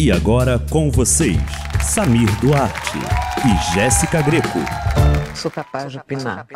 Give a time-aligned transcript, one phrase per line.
[0.00, 1.36] E agora com vocês,
[1.82, 2.96] Samir Duarte
[3.44, 4.60] e Jéssica Greco.
[5.34, 6.46] Sou capaz de opinar.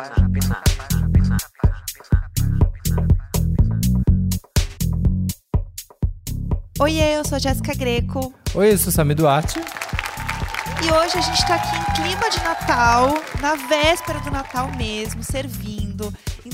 [6.79, 8.33] Oiê, eu sou a Jéssica Greco.
[8.55, 9.59] Oi, eu sou Samir Duarte.
[9.59, 15.21] E hoje a gente tá aqui em clima de Natal, na véspera do Natal mesmo,
[15.21, 16.13] servindo,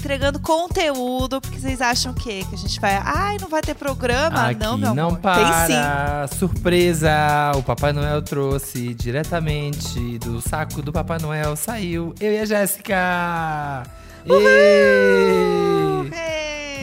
[0.10, 2.44] entregando conteúdo, porque vocês acham o quê?
[2.50, 4.48] Que a gente vai, ai, não vai ter programa?
[4.48, 5.20] Aqui não, meu não amor.
[5.20, 5.68] para.
[5.68, 6.36] Tem sim.
[6.36, 7.52] Surpresa!
[7.56, 11.56] O Papai Noel trouxe diretamente do saco do Papai Noel.
[11.56, 13.84] Saiu eu e a Jéssica!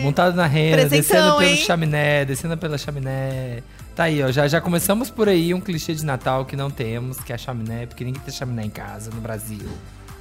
[0.02, 1.56] Montado na renda, descendo pelo hein?
[1.56, 3.60] chaminé, descendo pela chaminé.
[3.96, 4.30] Tá aí, ó.
[4.30, 7.38] Já, já começamos por aí um clichê de Natal que não temos, que é a
[7.38, 9.68] chaminé, porque ninguém tem chaminé em casa no Brasil.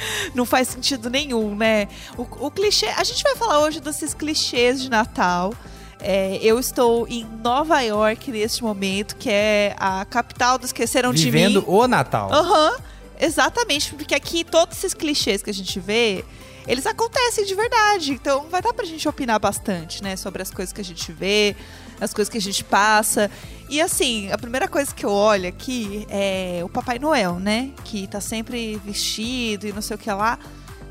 [0.35, 1.89] Não faz sentido nenhum, né?
[2.17, 2.87] O, o clichê.
[2.87, 5.55] A gente vai falar hoje desses clichês de Natal.
[6.01, 11.27] É, eu estou em Nova York neste momento, que é a capital do Esqueceram de
[11.27, 11.31] Mim.
[11.31, 12.33] Vivendo o Natal.
[12.33, 12.77] Aham,
[13.25, 16.25] exatamente, porque aqui todos esses clichês que a gente vê,
[16.67, 18.13] eles acontecem de verdade.
[18.13, 21.57] Então vai dar pra gente opinar bastante, né, sobre as coisas que a gente vê,
[22.01, 23.31] as coisas que a gente passa.
[23.69, 28.07] E assim, a primeira coisa que eu olho aqui é o Papai Noel, né, que
[28.07, 30.39] tá sempre vestido e não sei o que lá.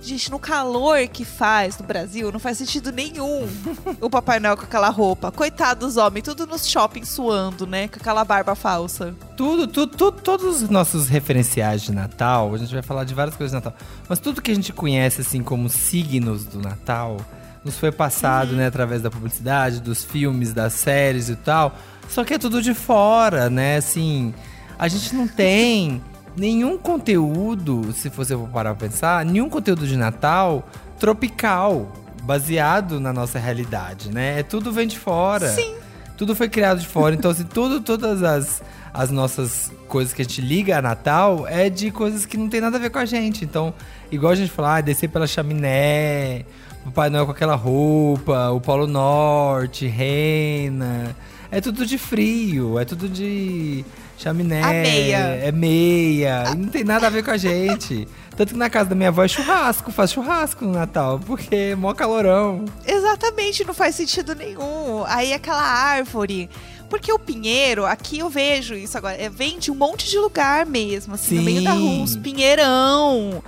[0.02, 3.48] Gente, no calor que faz no Brasil, não faz sentido nenhum
[4.02, 5.32] o Papai Noel com aquela roupa.
[5.32, 7.88] Coitado dos homens, tudo nos shoppings suando, né?
[7.88, 9.14] Com aquela barba falsa.
[9.38, 13.36] Tudo, tudo, tudo, todos os nossos referenciais de Natal, a gente vai falar de várias
[13.36, 17.18] coisas de Natal, mas tudo que a gente conhece assim como signos do Natal,
[17.64, 21.76] nos foi passado, né, através da publicidade, dos filmes, das séries e tal.
[22.10, 23.78] Só que é tudo de fora, né?
[23.78, 24.34] Assim,
[24.80, 26.02] a gente não tem
[26.36, 30.68] nenhum conteúdo, se você for parar pra pensar, nenhum conteúdo de Natal
[31.00, 31.92] tropical,
[32.24, 34.40] baseado na nossa realidade, né?
[34.40, 35.50] É tudo vem de fora.
[35.50, 35.76] Sim.
[36.16, 37.16] Tudo foi criado de fora.
[37.16, 38.62] Então, assim, tudo, todas as,
[38.94, 42.62] as nossas coisas que a gente liga a Natal é de coisas que não tem
[42.62, 43.44] nada a ver com a gente.
[43.44, 43.74] Então,
[44.12, 46.46] igual a gente falar, ah, descer pela chaminé,
[46.86, 51.16] o Pai Noel com aquela roupa, o Polo Norte, Rena.
[51.50, 53.84] É tudo de frio, é tudo de
[54.22, 54.62] chaminé.
[54.62, 55.18] A meia.
[55.18, 56.44] É meia.
[56.52, 58.08] E não tem nada a ver com a gente.
[58.36, 61.76] Tanto que na casa da minha avó é churrasco, faz churrasco no Natal, porque é
[61.76, 62.66] mó calorão.
[62.86, 65.04] Exatamente, não faz sentido nenhum.
[65.06, 66.50] Aí aquela árvore.
[66.90, 70.66] Porque o pinheiro, aqui eu vejo isso agora, é, vem de um monte de lugar
[70.66, 72.02] mesmo, assim, no meio da rua, Sim.
[72.02, 73.42] uns pinheirão.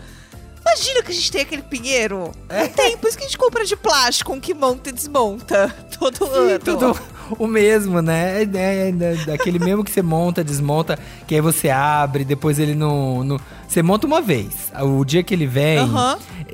[0.61, 2.31] Imagina que a gente tem aquele pinheiro.
[2.47, 2.61] É.
[2.61, 5.75] Não tem, por isso que a gente compra de plástico, um que monta e desmonta
[5.99, 6.59] todo ano.
[6.59, 6.97] Tudo
[7.37, 8.43] o mesmo, né?
[8.43, 8.91] É,
[9.25, 10.97] daquele mesmo que você monta, desmonta,
[11.27, 13.23] que aí você abre, depois ele não.
[13.23, 14.71] não- você monta uma vez.
[14.81, 15.79] O dia que ele vem.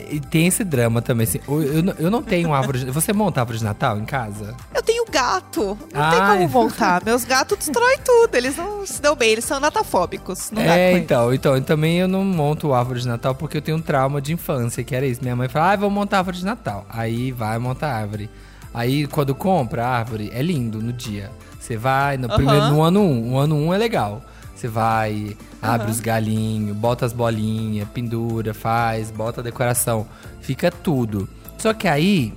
[0.10, 1.26] E tem esse drama também.
[1.26, 2.80] Assim, eu, eu não- eu não tenho árvore.
[2.80, 4.56] de- Você monta árvore de Natal em casa?
[4.74, 5.78] Eu tenho gato.
[5.94, 6.38] Não tem Ai.
[6.38, 7.04] como voltar.
[7.04, 8.34] Meus gatos destroem tudo.
[8.36, 10.50] Eles não se dão bem, eles são natafóbicos.
[10.52, 11.58] Não é, então, então.
[11.58, 14.82] E também eu não monto árvore de Natal porque eu tenho um trauma de infância,
[14.84, 15.22] que era isso.
[15.22, 16.86] Minha mãe fala, ah, vou montar árvore de Natal.
[16.90, 18.30] Aí vai montar árvore.
[18.74, 21.32] Aí quando compra a árvore, é lindo no dia.
[21.60, 22.36] Você vai, no, Aham.
[22.36, 24.24] primeiro, no ano 1, um, o ano 1 um é legal.
[24.56, 25.92] Você vai, abre Aham.
[25.92, 30.06] os galinhos, bota as bolinhas, pendura, faz, bota a decoração.
[30.42, 31.30] Fica tudo.
[31.58, 32.34] Só que aí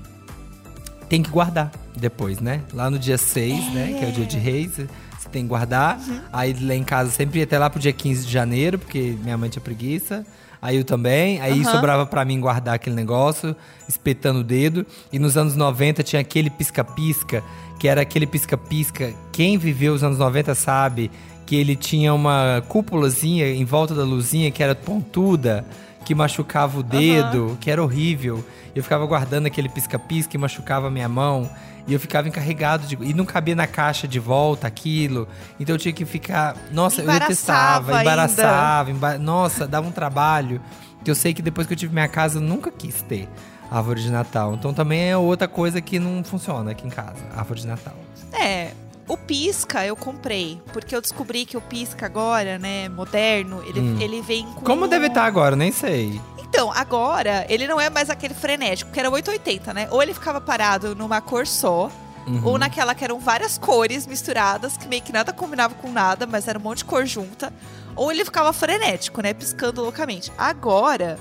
[1.09, 2.63] tem que guardar depois, né?
[2.73, 3.97] Lá no dia 6, né?
[3.99, 6.01] Que é o dia de reis, você tem que guardar.
[6.33, 9.37] Aí lá em casa sempre ia até lá pro dia 15 de janeiro, porque minha
[9.37, 10.25] mãe tinha preguiça.
[10.63, 11.41] Aí eu também.
[11.41, 11.73] Aí Aham.
[11.73, 13.57] sobrava pra mim guardar aquele negócio,
[13.89, 14.87] espetando o dedo.
[15.13, 17.43] E nos anos 90 tinha aquele pisca-pisca,
[17.81, 19.13] que era aquele pisca-pisca.
[19.33, 21.11] Quem viveu os anos 90 sabe
[21.45, 25.67] que ele tinha uma cúpulazinha em volta da luzinha que era pontuda,
[26.05, 28.45] que machucava o dedo, que era horrível.
[28.75, 31.51] Eu ficava guardando aquele pisca-pisca e machucava a minha mão.
[31.87, 32.97] E eu ficava encarregado de.
[33.01, 35.27] E não cabia na caixa de volta aquilo.
[35.59, 36.57] Então eu tinha que ficar.
[36.71, 38.91] Nossa, eu detestava, embaraçava.
[38.91, 40.61] emba- Nossa, dava um trabalho.
[41.05, 43.29] Que eu sei que depois que eu tive minha casa, eu nunca quis ter
[43.71, 44.55] árvore de Natal.
[44.55, 47.95] Então também é outra coisa que não funciona aqui em casa, árvore de Natal.
[48.33, 48.71] É,
[49.09, 53.97] o pisca eu comprei, porque eu descobri que o pisca agora, né, moderno, ele, Hum.
[54.01, 54.61] ele vem com.
[54.61, 55.57] Como deve estar agora?
[55.57, 56.21] Nem sei.
[56.63, 59.89] Então, agora, ele não é mais aquele frenético, que era 880, né?
[59.91, 61.91] Ou ele ficava parado numa cor só,
[62.25, 62.41] Uhum.
[62.45, 66.47] ou naquela que eram várias cores misturadas, que meio que nada combinava com nada, mas
[66.47, 67.53] era um monte de cor junta.
[67.97, 69.35] Ou ele ficava frenético, né?
[69.35, 70.31] Piscando loucamente.
[70.39, 71.19] Agora,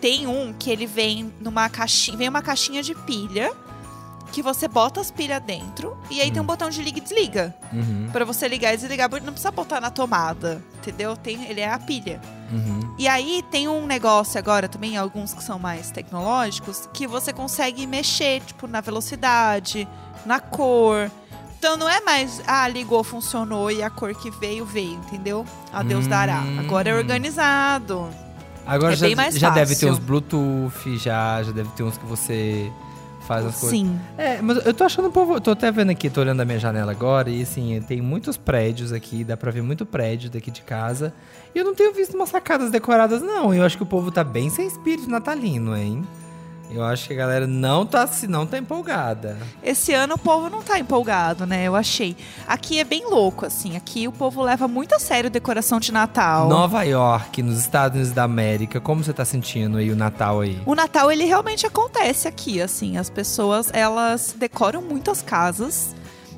[0.00, 2.16] tem um que ele vem numa caixinha.
[2.16, 3.52] Vem uma caixinha de pilha.
[4.32, 5.96] Que você bota as pilhas dentro.
[6.10, 7.54] E aí tem um botão de liga e desliga.
[7.72, 9.10] Uhum, Pra você ligar e desligar.
[9.10, 10.62] Não precisa botar na tomada.
[10.78, 11.16] Entendeu?
[11.16, 12.20] Tem, ele é a pilha.
[12.52, 12.94] uhum.
[12.98, 17.86] E aí tem um negócio agora também, alguns que são mais tecnológicos, que você consegue
[17.86, 19.86] mexer, tipo, na velocidade,
[20.24, 21.10] na cor.
[21.58, 25.44] Então não é mais, ah, ligou, funcionou e a cor que veio, veio, entendeu?
[25.72, 26.40] A Deus dará.
[26.40, 26.58] Hum.
[26.60, 28.08] Agora é organizado.
[28.66, 32.70] Agora É já, já deve ter uns Bluetooth, já, já deve ter uns que você
[33.30, 33.78] faz as coisas.
[33.78, 34.00] Sim.
[34.18, 35.40] É, mas eu tô achando um povo.
[35.40, 38.92] Tô até vendo aqui, tô olhando a minha janela agora, e assim, tem muitos prédios
[38.92, 41.14] aqui, dá pra ver muito prédio daqui de casa.
[41.54, 43.54] E eu não tenho visto umas sacadas decoradas, não.
[43.54, 46.04] Eu acho que o povo tá bem sem espírito natalino, hein?
[46.72, 49.36] Eu acho que a galera não tá, se não tá empolgada.
[49.62, 51.64] Esse ano o povo não tá empolgado, né?
[51.64, 52.16] Eu achei.
[52.46, 53.76] Aqui é bem louco, assim.
[53.76, 56.48] Aqui o povo leva muito a sério decoração de Natal.
[56.48, 60.60] Nova York, nos Estados Unidos da América, como você tá sentindo aí o Natal aí?
[60.64, 62.96] O Natal, ele realmente acontece aqui, assim.
[62.96, 65.94] As pessoas, elas decoram muito as casas.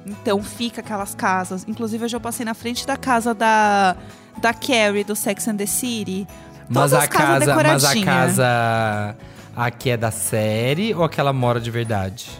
[0.07, 1.65] Então fica aquelas casas.
[1.69, 3.97] Inclusive, hoje eu passei na frente da casa da,
[4.41, 6.27] da Carrie, do Sex and the City.
[6.69, 9.32] Mas Todas a as casas casa, mas a decoradinha.
[9.55, 12.31] Casa aqui é da série ou aquela mora de verdade?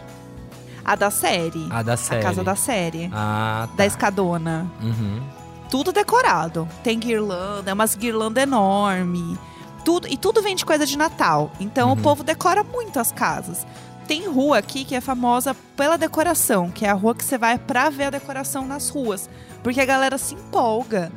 [0.85, 1.65] A da série.
[1.69, 2.19] A da série.
[2.19, 3.09] A casa da série.
[3.13, 3.75] Ah, tá.
[3.77, 4.69] Da escadona.
[4.81, 5.21] Uhum.
[5.69, 6.67] Tudo decorado.
[6.83, 9.37] Tem guirlanda, é umas guirlanda enorme.
[9.85, 11.51] Tudo, e tudo vem de coisa de Natal.
[11.59, 11.93] Então Uhum.
[11.93, 13.65] o povo decora muito as casas.
[14.07, 17.57] Tem rua aqui que é famosa pela decoração, que é a rua que você vai
[17.57, 19.29] pra ver a decoração nas ruas.
[19.63, 21.09] Porque a galera se empolga.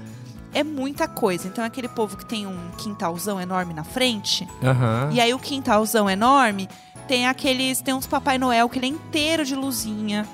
[0.58, 1.47] É muita coisa.
[1.49, 4.49] Então é aquele povo que tem um quintalzão enorme na frente.
[4.62, 5.11] Aham.
[5.12, 6.69] E aí o quintalzão enorme
[7.06, 7.81] tem aqueles.
[7.82, 10.26] Tem uns Papai Noel que ele é inteiro de luzinha.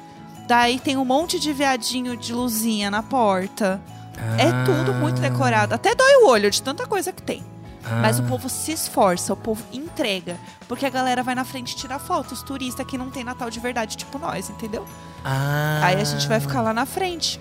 [0.47, 3.81] Daí tem um monte de viadinho de luzinha na porta.
[4.39, 4.65] É Ah.
[4.65, 5.75] tudo muito decorado.
[5.75, 7.43] Até dói o olho de tanta coisa que tem.
[8.01, 8.27] Mas o Ah.
[8.27, 10.37] povo se esforça, o povo entrega.
[10.69, 12.33] Porque a galera vai na frente tirar foto.
[12.33, 14.87] Os turistas que não tem Natal de verdade, tipo nós, entendeu?
[15.25, 15.81] Ah.
[15.83, 17.41] Aí a gente vai ficar lá na frente.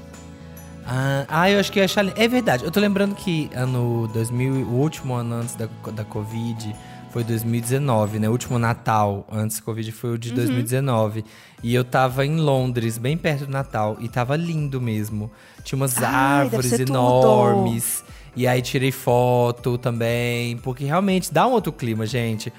[0.86, 2.06] Ah, ah, eu acho que ia achar.
[2.18, 2.64] É verdade.
[2.64, 6.76] Eu tô lembrando que ano 2000, o último ano antes da, da Covid
[7.12, 8.28] foi 2019, né?
[8.30, 10.20] O último Natal antes da Covid foi o Uhum.
[10.20, 11.24] de 2019.
[11.64, 13.98] E eu tava em Londres, bem perto do Natal.
[14.00, 15.30] E tava lindo mesmo.
[15.64, 16.98] Tinha umas Ai, árvores ser tudo.
[16.98, 18.04] enormes.
[18.36, 20.58] E aí tirei foto também.
[20.58, 22.52] Porque realmente dá um outro clima, gente.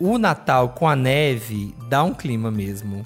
[0.00, 3.04] O Natal com a neve dá um clima mesmo.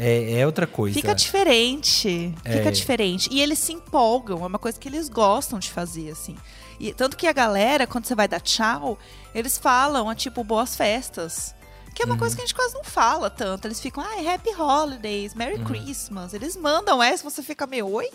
[0.00, 0.94] É, é outra coisa.
[0.94, 2.34] Fica diferente.
[2.44, 2.52] É.
[2.58, 3.28] Fica diferente.
[3.30, 4.42] E eles se empolgam.
[4.42, 6.36] É uma coisa que eles gostam de fazer, assim.
[6.78, 8.98] E, tanto que a galera, quando você vai dar tchau,
[9.34, 11.54] eles falam, é tipo, boas festas.
[11.94, 12.12] Que é Uhum.
[12.12, 13.66] uma coisa que a gente quase não fala tanto.
[13.66, 15.64] Eles ficam, ah, Happy Holidays, Merry Uhum.
[15.64, 16.32] Christmas.
[16.32, 18.08] Eles mandam essa, você fica meio, oi?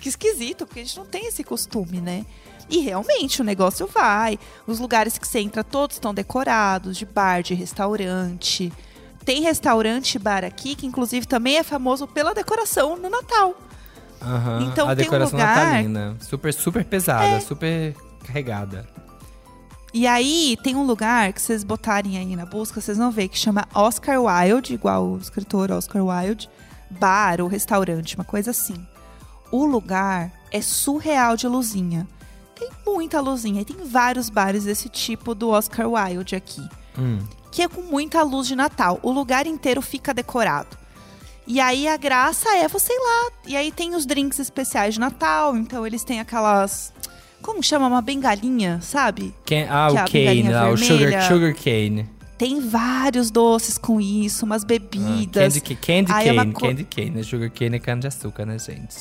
[0.00, 2.24] Que esquisito, porque a gente não tem esse costume, né?
[2.68, 4.38] E realmente o negócio vai.
[4.66, 8.72] Os lugares que você entra todos estão decorados, de bar, de restaurante.
[9.24, 13.54] Tem restaurante bar aqui que, inclusive, também é famoso pela decoração no Natal.
[14.20, 16.16] Aham, Então a tem um decoração lugar- natalina.
[16.20, 17.94] Super, super pesada, super
[18.24, 18.86] carregada.
[19.92, 23.38] E aí tem um lugar que vocês botarem aí na busca, vocês vão ver que
[23.38, 26.50] chama Oscar Wilde, igual o escritor Oscar Wilde,
[26.90, 28.74] bar ou restaurante, uma coisa assim.
[29.52, 32.08] O lugar é surreal de luzinha.
[32.58, 36.66] Tem muita luzinha e tem vários bares desse tipo do Oscar Wilde aqui.
[36.98, 37.18] Hum.
[37.54, 38.98] Que é com muita luz de Natal.
[39.00, 40.76] O lugar inteiro fica decorado.
[41.46, 43.30] E aí a graça é você ir lá.
[43.46, 45.56] E aí tem os drinks especiais de Natal.
[45.56, 46.92] Então eles têm aquelas.
[47.40, 47.86] Como chama?
[47.86, 49.32] Uma bengalinha, sabe?
[49.46, 52.08] Can- ah, Que é o cane, bengalinha lá, o sugar, sugar cane.
[52.36, 55.54] Tem vários doces com isso, umas Ah, bebidas.
[55.54, 57.10] candy, ca- candy Aí é uma cane, co- candy cane.
[57.10, 57.22] né?
[57.22, 58.96] Sugar cane é cana de açúcar, né, gente?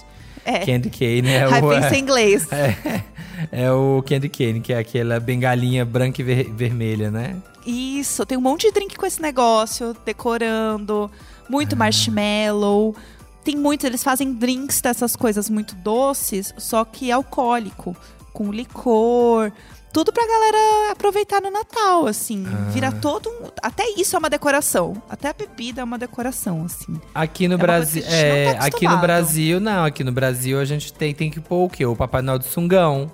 [0.46, 0.60] é.
[0.66, 1.70] Candy cane é Aí o...
[1.70, 2.48] pensa em inglês.
[2.54, 3.04] É,
[3.52, 7.36] é o candy cane, que é aquela bengalinha branca e ver- vermelha, né?
[7.66, 11.44] Isso, tem um monte de drink com esse negócio, decorando, Ah.
[11.50, 12.96] muito marshmallow.
[13.44, 17.96] Tem muitos, eles fazem drinks dessas coisas muito doces, só que alcoólico,
[18.32, 19.52] com licor.
[19.92, 22.46] Tudo pra galera aproveitar no Natal, assim.
[22.48, 22.70] Ah.
[22.72, 23.50] Vira todo um.
[23.62, 25.00] Até isso é uma decoração.
[25.08, 27.00] Até a bebida é uma decoração, assim.
[27.14, 28.98] Aqui no É Brasil, não é, tá aqui no.
[28.98, 31.86] Brasil não, aqui no Brasil a gente tem, tem que pôr o quê?
[31.86, 33.12] O Papai Noel do Sungão.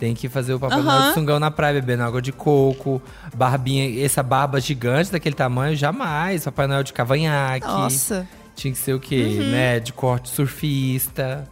[0.00, 1.08] Tem que fazer o Papai Noel Aham.
[1.10, 3.02] do Sungão na praia, bebendo água de coco,
[3.36, 6.42] barbinha, essa barba gigante daquele tamanho, jamais.
[6.42, 7.66] Papai Noel de cavanhaque.
[7.66, 8.26] Nossa.
[8.56, 9.36] Tinha que ser o quê?
[9.38, 9.50] Uhum.
[9.50, 9.78] Né?
[9.78, 11.46] De corte surfista,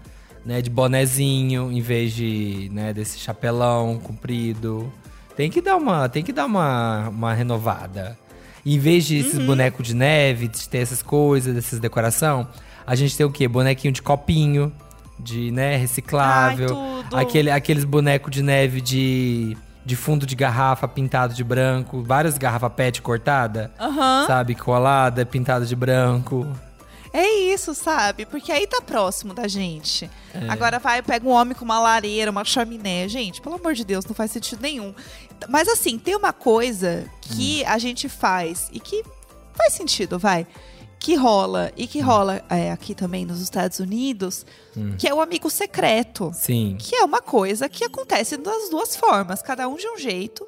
[0.46, 0.62] né?
[0.62, 4.90] De bonezinho, em vez de, né, desse chapelão comprido.
[5.36, 8.18] Tem que dar uma, tem que dar uma, uma renovada.
[8.64, 9.20] Em vez de Uhum.
[9.20, 12.48] esses bonecos de neve, de ter essas coisas, dessas decoração,
[12.86, 13.46] a gente tem o quê?
[13.46, 14.72] Bonequinho de copinho,
[15.18, 16.68] de, né, reciclável.
[16.78, 17.16] Ai, tudo.
[17.16, 22.72] Aquele, aqueles bonecos de neve de, de fundo de garrafa pintado de branco, várias garrafas
[22.74, 24.24] PET cortada, Aham.
[24.26, 26.46] sabe, colada, pintada de branco.
[27.10, 28.26] É isso, sabe?
[28.26, 30.10] Porque aí tá próximo da gente.
[30.34, 30.46] É.
[30.50, 33.08] Agora vai, pega um homem com uma lareira, uma chaminé.
[33.08, 34.94] Gente, pelo amor de Deus, não faz sentido nenhum.
[35.48, 37.70] Mas assim, tem uma coisa que Hum.
[37.70, 39.02] a gente faz e que
[39.54, 40.46] faz sentido, vai.
[40.98, 44.44] Que rola, e que rola é, aqui também nos Estados Unidos,
[44.98, 46.30] que é o amigo secreto.
[46.34, 46.76] Sim.
[46.78, 50.46] Que é uma coisa que acontece das duas formas, cada um de um jeito.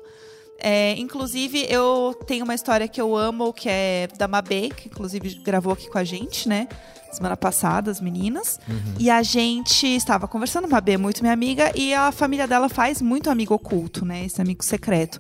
[0.62, 5.36] É, inclusive, eu tenho uma história que eu amo, que é da Mabê, que inclusive
[5.36, 6.68] gravou aqui com a gente, né?
[7.10, 8.60] Semana passada, as meninas.
[8.98, 13.00] E a gente estava conversando, Mabê é muito minha amiga, e a família dela faz
[13.00, 14.24] muito amigo oculto, né?
[14.26, 15.18] Esse amigo secreto.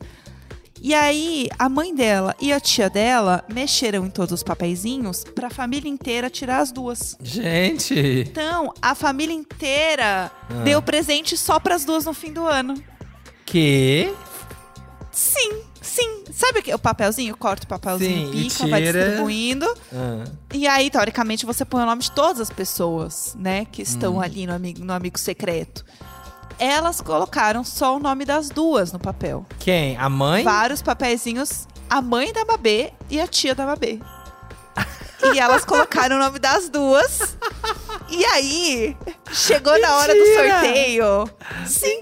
[0.82, 5.50] E aí, a mãe dela e a tia dela mexeram em todos os papeizinhos pra
[5.50, 7.16] família inteira tirar as duas.
[7.22, 7.94] Gente,
[8.30, 10.30] Então, a família inteira
[10.64, 12.74] deu presente só pras duas no fim do ano.
[13.44, 14.10] que
[15.12, 16.24] Sim, sim.
[16.32, 17.36] Sabe o que- o papelzinho?
[17.36, 19.04] Corta o papelzinho, Sim, e pica, vai tira.
[19.04, 19.66] distribuindo.
[19.92, 23.66] Ah, E aí, teoricamente, você põe o nome de todas as pessoas, né?
[23.66, 24.20] Que estão Hum.
[24.20, 25.84] ali no amigo, no amigo secreto.
[26.58, 29.46] Elas colocaram só o nome das duas no papel.
[29.58, 29.96] quem?
[29.96, 30.44] A mãe?
[30.44, 31.66] Vários papeizinhos.
[31.88, 33.98] A mãe da Babê e a tia da Babê.
[35.32, 37.36] E elas colocaram o nome das duas.
[38.08, 38.96] E aí,
[39.32, 40.60] chegou na hora do Mentira!
[40.60, 41.30] sorteio.
[41.66, 42.00] Sim,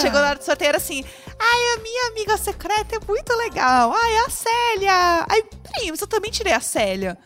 [0.00, 1.04] chegou na hora do sorteio era assim.
[1.38, 3.92] Ai, a minha amiga secreta é muito legal.
[3.94, 5.26] Ai, a Célia.
[5.28, 7.18] Ai, peraí, mas eu também tirei a Célia.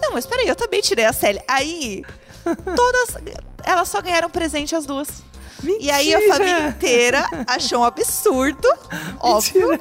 [0.00, 1.42] Não, mas peraí, eu também tirei a Célia.
[1.48, 2.04] Aí,
[2.44, 3.16] todas.
[3.64, 5.08] Elas só ganharam presente as duas.
[5.80, 6.36] E aí a Mentira!
[6.36, 8.68] família inteira achou um absurdo,
[9.20, 9.78] óbvio.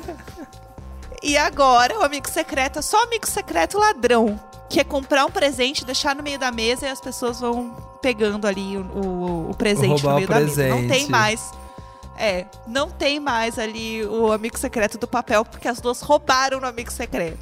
[1.21, 4.39] E agora o amigo secreto é só amigo secreto ladrão.
[4.69, 8.45] Que é comprar um presente, deixar no meio da mesa e as pessoas vão pegando
[8.45, 10.67] ali o, o- o presente Roubar no meio da mesa.
[10.67, 11.09] Não tem presente.
[11.11, 11.51] mais.
[12.17, 16.67] É, não tem mais ali o amigo secreto do papel, porque as duas roubaram no
[16.67, 17.37] amigo secreto.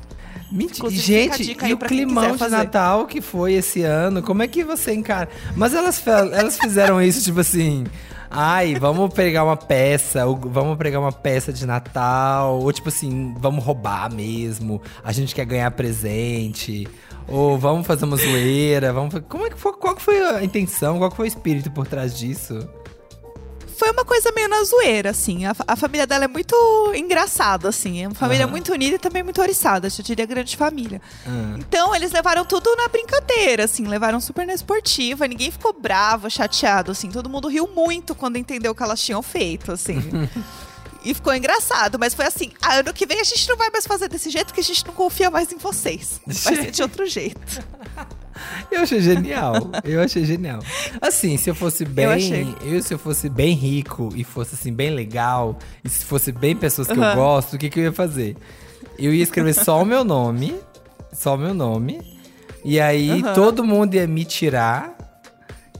[0.55, 0.89] Mentira.
[0.89, 2.47] Gente, e o climão de.
[2.47, 5.27] Natal que foi esse ano, como é que você encara?
[5.55, 7.83] Mas elas, elas fizeram isso, tipo assim.
[8.31, 13.63] Ai, vamos pegar uma peça, vamos pegar uma peça de Natal, ou tipo assim, vamos
[13.63, 16.87] roubar mesmo, a gente quer ganhar presente,
[17.27, 20.97] ou vamos fazer uma zoeira, vamos Como é que foi, qual que foi a intenção,
[20.97, 22.67] qual que foi o espírito por trás disso?
[23.77, 25.45] Foi uma coisa meio na zoeira, assim.
[25.45, 26.55] A, a família dela é muito
[26.95, 28.03] engraçada, assim.
[28.03, 28.51] É uma família Aham.
[28.51, 29.87] muito unida e também muito oriçada.
[29.87, 31.01] Eu diria grande família.
[31.27, 31.55] Ah.
[31.59, 33.85] Então, eles levaram tudo na brincadeira, assim.
[33.85, 35.27] Levaram super na esportiva.
[35.27, 37.09] Ninguém ficou bravo, chateado, assim.
[37.09, 39.99] Todo mundo riu muito quando entendeu o que elas tinham feito, assim.
[41.03, 41.99] e ficou engraçado.
[41.99, 44.47] Mas foi assim, "Ah, ano que vem a gente não vai mais fazer desse jeito,
[44.47, 46.19] porque a gente não confia mais em vocês.
[46.25, 47.63] Vai ser de outro jeito.
[48.71, 49.71] Eu achei genial.
[49.83, 50.59] Eu achei genial.
[51.01, 52.05] Assim, se eu fosse bem.
[52.61, 56.31] Eu Eu, se eu fosse bem rico e fosse assim, bem legal, e se fosse
[56.31, 57.15] bem pessoas que eu Aham.
[57.15, 58.35] gosto, o que, que eu ia fazer?
[58.99, 60.55] Eu ia escrever só o meu nome.
[61.13, 62.01] Só o meu nome.
[62.63, 63.33] E aí Aham.
[63.33, 64.93] todo mundo ia me tirar.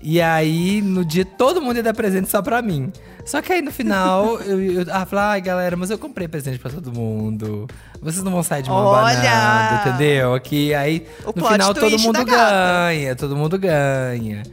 [0.02, 2.92] E aí, no dia, todo mundo ia dar presente só pra mim.
[3.26, 6.70] Só que aí no final, eu, eu falar, ai galera, mas eu comprei presente pra
[6.70, 7.68] todo mundo.
[8.00, 9.18] Vocês não vão sair de mão Olha!
[9.18, 10.34] abanando, entendeu?
[10.36, 14.44] Aqui, aí, O no final, todo mundo ganha, todo mundo ganha.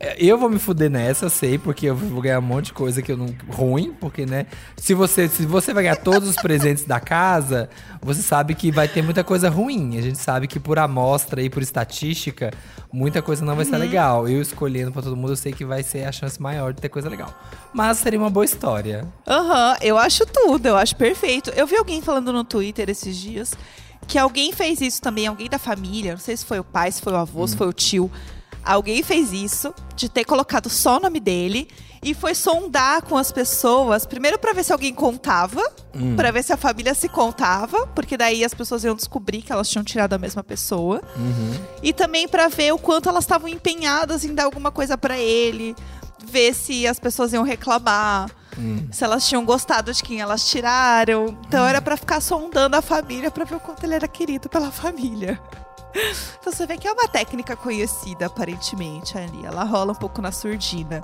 [0.00, 3.02] É, Eu vou me fuder nessa, sei, porque eu vou ganhar um monte de coisa
[3.02, 3.34] que eu não.
[3.50, 4.46] ruim, porque, né?
[4.76, 7.68] Se você, se você vai ganhar todos os presentes da casa,
[8.00, 9.98] você sabe que vai ter muita coisa ruim.
[9.98, 12.52] A gente sabe que por amostra e por estatística,
[12.92, 13.70] muita coisa não vai Uhum.
[13.72, 14.28] ser legal.
[14.28, 16.88] Eu escolhendo pra todo mundo, eu sei que vai ser a chance maior de ter
[16.88, 17.34] coisa legal.
[17.74, 19.04] Mas seria uma boa história.
[19.26, 21.50] Aham, eu acho tudo, eu acho perfeito.
[21.56, 23.52] Eu vi alguém falando no Twitter esses dias
[24.06, 27.02] que alguém fez isso também, alguém da família, não sei se foi o pai, se
[27.02, 28.10] foi o avô, se foi o tio.
[28.64, 31.68] Alguém fez isso, de ter colocado só o nome dele
[32.02, 35.62] e foi sondar com as pessoas, primeiro pra ver se alguém contava,
[36.16, 39.68] pra ver se a família se contava, porque daí as pessoas iam descobrir que elas
[39.68, 41.02] tinham tirado a mesma pessoa.
[41.82, 45.74] E também pra ver o quanto elas estavam empenhadas em dar alguma coisa pra ele,
[46.24, 48.30] ver se as pessoas iam reclamar,
[48.90, 51.36] se elas tinham gostado de quem elas tiraram.
[51.46, 54.70] Então era pra ficar sondando a família pra ver o quanto ele era querido pela
[54.70, 55.40] família.
[56.38, 59.44] Então você vê que é uma técnica conhecida, aparentemente, ali.
[59.44, 61.02] Ela rola um pouco na surdina.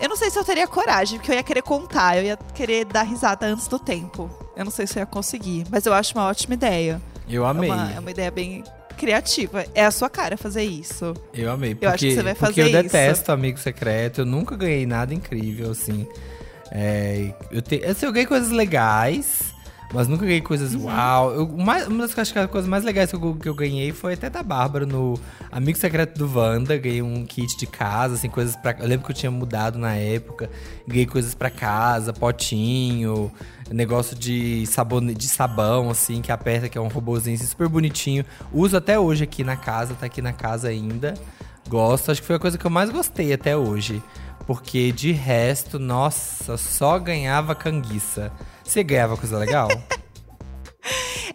[0.00, 2.84] Eu não sei se eu teria coragem, porque eu ia querer contar, eu ia querer
[2.84, 4.28] dar risada antes do tempo.
[4.56, 7.00] Eu não sei se eu ia conseguir, mas eu acho uma ótima ideia.
[7.28, 7.70] Eu É amei.
[7.70, 8.64] uma, é uma ideia bem
[8.96, 9.64] criativa.
[9.74, 11.14] É a sua cara fazer isso.
[11.32, 11.74] Eu amei.
[11.74, 12.92] Porque, Eu acho que você vai porque eu fazer isso.
[12.92, 14.22] detesto amigo secreto.
[14.22, 16.06] Eu nunca ganhei nada incrível, assim.
[16.70, 19.54] É, eu, te, assim, eu ganhei coisas legais,
[19.92, 20.86] mas nunca ganhei coisas Uhum.
[20.86, 21.32] uau.
[21.32, 23.92] Eu, mais, uma das acho que as coisas mais legais que eu, que eu ganhei
[23.92, 25.18] foi até da Bárbara no
[25.50, 26.76] Amigo Secreto do Wanda.
[26.76, 28.74] Ganhei um kit de casa, assim, coisas pra.
[28.78, 30.50] Eu lembro que eu tinha mudado na época.
[30.86, 33.30] Ganhei coisas pra casa, potinho,
[33.70, 38.24] negócio de, sabone, de sabão, assim, que aperta, que é um robozinho assim, super bonitinho.
[38.52, 41.14] Uso até hoje aqui na casa, tá aqui na casa ainda.
[41.68, 44.00] Gosto, acho que foi a coisa que eu mais gostei até hoje.
[44.46, 48.32] Porque de resto, nossa, só ganhava canguiça.
[48.62, 49.68] Você ganhava coisa legal?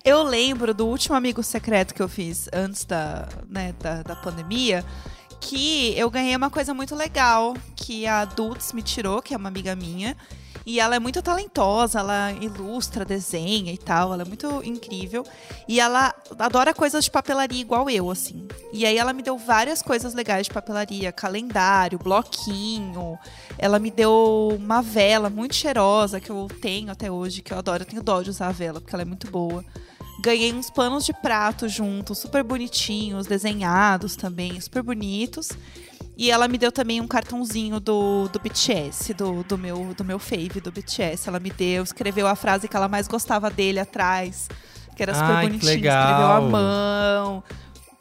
[0.03, 4.83] Eu lembro do último amigo secreto que eu fiz antes da, né, da, da pandemia,
[5.39, 9.49] que eu ganhei uma coisa muito legal, que a Dulce me tirou, que é uma
[9.49, 10.17] amiga minha.
[10.65, 15.25] E ela é muito talentosa, ela ilustra, desenha e tal, ela é muito incrível.
[15.67, 18.47] E ela adora coisas de papelaria igual eu, assim.
[18.71, 23.17] E aí ela me deu várias coisas legais de papelaria, calendário, bloquinho.
[23.57, 27.83] Ela me deu uma vela muito cheirosa que eu tenho até hoje, que eu adoro.
[27.83, 29.65] Eu tenho dó de usar a vela, porque ela é muito boa.
[30.21, 35.49] Ganhei uns panos de prato junto, super bonitinhos, desenhados também, super bonitos.
[36.21, 40.19] E ela me deu também um cartãozinho do, do BTS, do, do, meu, do meu
[40.19, 41.27] fave do BTS.
[41.27, 44.47] Ela me deu, escreveu a frase que ela mais gostava dele atrás,
[44.95, 45.71] que era super Ai, bonitinho.
[45.71, 47.43] Escreveu à mão.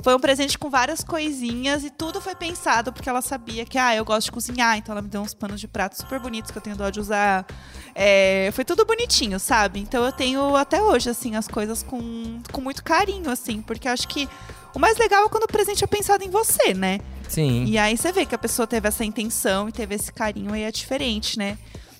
[0.03, 3.97] Foi um presente com várias coisinhas e tudo foi pensado porque ela sabia que, ah,
[3.97, 6.59] eu gosto de cozinhar, então ela me deu uns panos de prato super bonitos que
[6.59, 7.47] eu tenho dó de usar.
[7.95, 9.81] É, foi tudo bonitinho, sabe?
[9.81, 14.07] Então eu tenho até hoje, assim, as coisas com, com muito carinho, assim, porque acho
[14.07, 14.29] que
[14.75, 17.01] o mais legal é quando o presente é pensado em você, né?
[17.29, 17.65] Sim.
[17.65, 20.63] E aí você vê que a pessoa teve essa intenção e teve esse carinho aí
[20.63, 21.57] é diferente, né?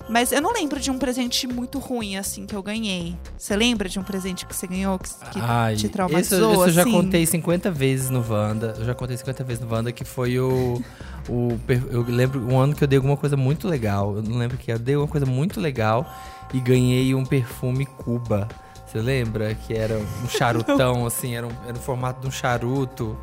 [0.09, 3.15] Mas eu não lembro de um presente muito ruim, assim, que eu ganhei.
[3.37, 6.69] Você lembra de um presente que você ganhou que, que Ai, te traumatizou, esse eu
[6.69, 6.91] já assim?
[6.91, 8.75] contei 50 vezes no Wanda.
[8.77, 10.81] Eu já contei 50 vezes no Wanda, que foi o.
[11.29, 11.57] o
[11.89, 14.17] eu lembro um ano que eu dei alguma coisa muito legal.
[14.17, 16.05] Eu não lembro que eu dei uma coisa muito legal
[16.53, 18.47] e ganhei um perfume Cuba.
[18.91, 19.55] Você lembra?
[19.55, 23.17] Que era um charutão, assim, era, um, era o formato de um charuto,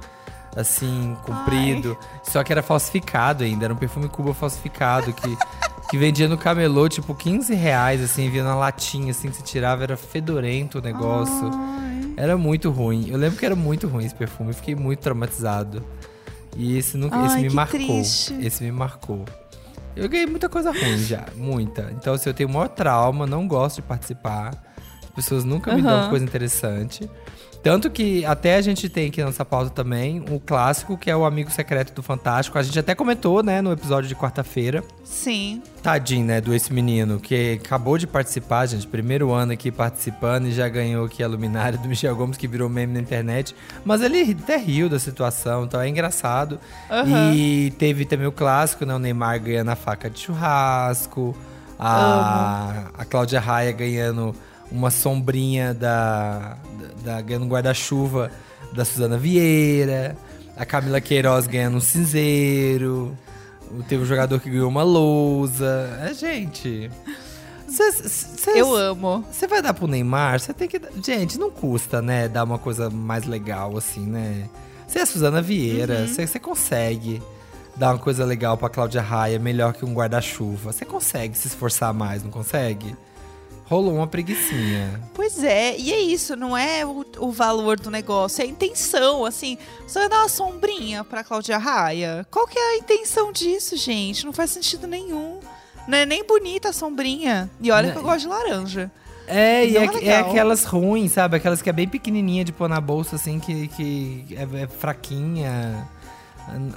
[0.56, 1.94] assim, comprido.
[2.22, 5.36] Só que era falsificado ainda, era um perfume Cuba falsificado que.
[5.90, 9.84] Que vendia no camelô, tipo, 15 reais, assim, vinha na latinha, assim, que você tirava,
[9.84, 11.50] era fedorento o negócio.
[11.50, 12.12] Ai.
[12.14, 13.08] Era muito ruim.
[13.08, 14.50] Eu lembro que era muito ruim esse perfume.
[14.50, 15.82] Eu fiquei muito traumatizado.
[16.54, 17.80] E esse nunca, esse Ai, me que marcou.
[17.80, 18.34] triste.
[18.38, 19.24] Esse me marcou.
[19.96, 21.90] Eu ganhei muita coisa ruim já, muita.
[21.92, 24.50] Então, assim, eu tenho o maior trauma, não gosto de participar.
[25.18, 27.10] As pessoas nunca me dão coisa interessante.
[27.60, 31.16] Tanto que até a gente tem aqui na nossa pauta também o clássico, que é
[31.16, 32.56] o Amigo Secreto do Fantástico.
[32.56, 34.82] A gente até comentou, né, no episódio de quarta-feira.
[35.02, 35.60] Sim.
[35.82, 40.52] Tadinho, né, do esse menino que acabou de participar, gente, primeiro ano aqui participando e
[40.52, 43.56] já ganhou aqui a luminária do Michel Gomes, que virou meme na internet.
[43.84, 46.60] Mas ele até riu da situação, então é engraçado.
[46.88, 47.34] Aham.
[47.34, 51.36] E teve também o clássico, né, o Neymar ganhando a faca de churrasco,
[51.76, 54.32] a, a Cláudia Raia ganhando
[54.70, 56.56] uma sombrinha da,
[57.04, 58.30] da, da ganhando um guarda-chuva
[58.72, 60.16] da Suzana Vieira,
[60.56, 63.16] a Camila Queiroz ganhando um cinzeiro.
[63.88, 65.98] Teve um jogador que ganhou uma lousa.
[66.08, 66.90] É, gente.
[68.54, 69.24] Eu amo.
[69.30, 70.80] Você vai dar pro Neymar, você tem que.
[71.04, 72.26] Gente, não custa, né?
[72.28, 74.48] Dar uma coisa mais legal, assim, né?
[74.86, 76.08] Você é a Suzana Vieira, Uhum.
[76.08, 77.22] você, você consegue
[77.76, 80.72] dar uma coisa legal pra Cláudia Raia, melhor que um guarda-chuva.
[80.72, 82.96] Você consegue se esforçar mais, não consegue?
[83.68, 84.98] Rolou uma preguiçinha.
[85.12, 89.26] Pois é, e é isso, não é o, o valor do negócio, é a intenção,
[89.26, 89.58] assim.
[89.86, 92.26] Você vai dar uma sombrinha pra Cláudia Raia?
[92.30, 94.24] Qual que é a intenção disso, gente?
[94.24, 95.38] Não faz sentido nenhum.
[95.86, 97.50] Não é nem bonita a sombrinha.
[97.60, 97.92] E olha Né?
[97.92, 98.90] que eu gosto de laranja.
[99.26, 101.36] É, e Não é, é é aquelas ruins, sabe?
[101.36, 105.86] Aquelas que é bem pequenininha de pôr na bolsa, assim, que, que é, é fraquinha.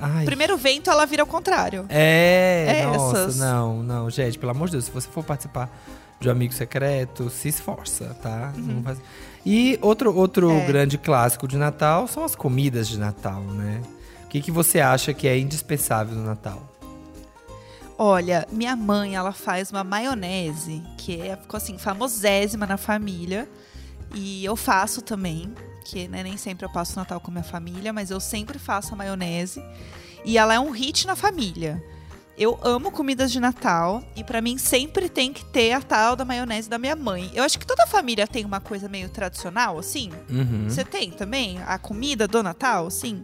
[0.02, 1.86] Ai, Primeiro vento, ela vira ao contrário.
[1.88, 3.38] É, nossa, Essas.
[3.38, 5.70] não, não, gente, pelo amor de Deus, se você for participar
[6.22, 8.54] de amigo secreto, se esforça, tá?
[8.56, 9.00] Não faz-
[9.46, 10.60] E outro, outro Uhum.
[10.60, 10.66] É.
[10.68, 13.82] grande clássico de Natal são as comidas de Natal, né?
[14.24, 16.62] O que, que você acha que é indispensável no Natal?
[17.98, 23.48] Olha, minha mãe, ela faz uma maionese que é, ficou assim, famosésima na família.
[24.16, 25.54] E eu faço também,
[25.86, 28.94] que né, nem sempre eu passo o Natal com minha família, mas eu sempre faço
[28.94, 29.64] a maionese.
[30.26, 31.84] E ela é um hit na família.
[32.38, 36.26] Eu amo comidas de Natal e pra mim sempre tem que ter a tal da
[36.26, 37.30] maionese da minha mãe.
[37.36, 40.10] Eu acho que toda família tem uma coisa meio tradicional, assim.
[40.30, 40.66] Uhum.
[40.68, 43.24] Você tem também a comida do Natal, assim?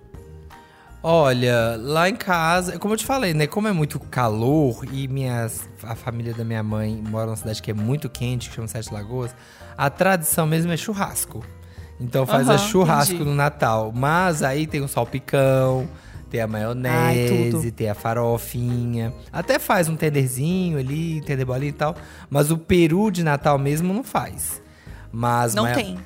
[1.02, 3.48] Olha, lá em casa, como eu te falei, né?
[3.48, 7.72] Como é muito calor e minhas, a família da minha mãe mora numa cidade que
[7.72, 9.34] é muito quente, que chama Sete Lagoas,
[9.78, 11.44] a tradição mesmo é churrasco.
[12.00, 13.30] Então faz a Aham, churrasco entendi.
[13.30, 13.92] no Natal.
[13.96, 15.88] Mas aí tem o salpicão,
[16.30, 19.14] tem a Ai, maionese, tem a farofinha.
[19.32, 21.96] Até faz um tenderzinho ali, tender bolinha e tal.
[22.30, 24.62] Mas o peru de Natal mesmo não faz.
[25.12, 25.98] Mas Não maio- tem.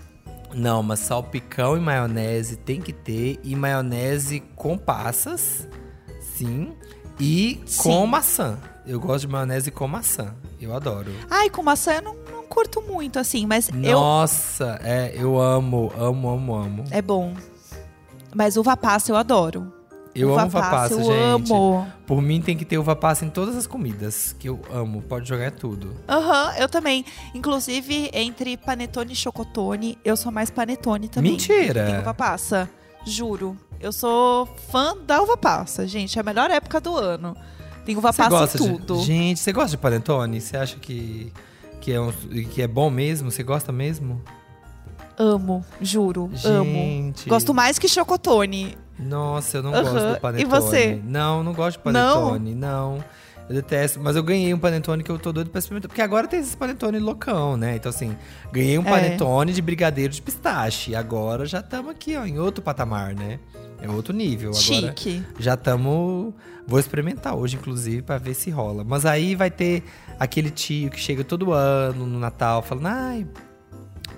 [0.53, 3.39] não, mas salpicão e maionese tem que ter.
[3.43, 5.67] E maionese com passas,
[6.19, 6.73] sim.
[7.19, 8.07] E com Sim.
[8.07, 8.57] maçã.
[8.85, 10.33] Eu gosto de maionese com maçã.
[10.59, 11.11] Eu adoro.
[11.29, 15.91] Ai, com maçã eu não, não curto muito, assim, mas eu Nossa, é, eu amo,
[15.97, 16.83] amo, amo, amo.
[16.89, 17.33] É bom.
[18.33, 19.71] Mas uva passa eu adoro.
[20.13, 21.51] Eu Uva amo uva passa, eu gente.
[21.53, 21.87] amo.
[22.05, 25.01] Por mim tem que ter uva passa em todas as comidas, que eu amo.
[25.01, 25.95] Pode jogar tudo.
[26.09, 27.05] Aham, eu também.
[27.33, 31.31] Inclusive, entre panetone e chocotone, eu sou mais panetone também.
[31.31, 31.85] Mentira!
[31.85, 32.69] Tem uva passa.
[33.05, 33.57] Juro.
[33.79, 36.17] Eu sou fã da uva passa, gente.
[36.17, 37.35] É a melhor época do ano.
[37.85, 38.97] Tem uva passa em tudo.
[38.97, 39.03] de.
[39.05, 40.39] Gente, você gosta de panetone?
[40.41, 41.31] Você acha que,
[41.79, 42.11] que, é um-
[42.51, 43.31] que é bom mesmo?
[43.31, 44.21] Você gosta mesmo?
[45.17, 46.29] Amo, juro.
[46.43, 46.63] Amo.
[46.73, 47.29] Gente.
[47.29, 48.77] Gosto mais que chocotone.
[49.01, 49.83] Nossa, eu não Aham.
[49.83, 50.45] gosto do E panetone.
[50.61, 51.01] você?
[51.03, 52.55] Não, não gosto de panetone.
[52.55, 53.03] Não.
[53.49, 53.99] Eu detesto.
[54.01, 55.89] Mas eu ganhei um panetone que eu tô doido pra experimentar.
[55.89, 57.75] Porque agora tem esses panetone loucão, né?
[57.75, 58.15] Então, assim,
[58.51, 58.89] ganhei um É.
[58.89, 60.95] panetone de brigadeiro de pistache.
[60.95, 63.39] Agora já estamos aqui, ó, em outro patamar, né?
[63.81, 64.51] É outro nível.
[64.51, 65.23] Agora Chique.
[65.39, 66.33] já estamos.
[66.67, 68.83] Vou experimentar hoje, inclusive, pra ver se rola.
[68.85, 69.83] Mas aí vai ter
[70.19, 73.27] aquele tio que chega todo ano no Natal falando: ai,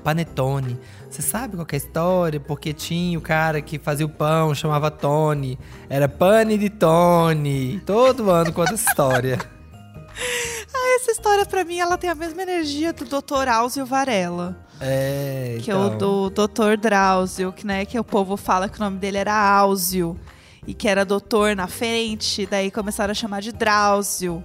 [0.03, 0.79] panetone.
[1.09, 2.39] Você sabe qual que é a história?
[2.39, 5.57] Porque tinha o cara que fazia o pão, chamava Tony.
[5.89, 7.81] Era pane de Tony.
[7.85, 9.39] Todo ano conta essa história.
[10.95, 13.47] Essa história, pra mim, ela tem a mesma energia do Dr.
[13.49, 14.55] Áuzio Varela.
[14.79, 15.57] É.
[15.61, 15.97] Que é o então.
[15.97, 16.77] do Dr.
[16.79, 20.19] Drauzio, que, né, que o povo fala que o nome dele era Áuzio.
[20.65, 24.43] E que era doutor na frente, daí começaram a chamar de Drauzio.